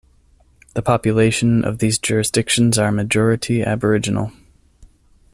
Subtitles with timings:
[0.73, 4.31] The population of these jurisdictions are majority aboriginal.